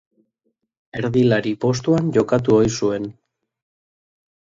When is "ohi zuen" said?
2.59-3.11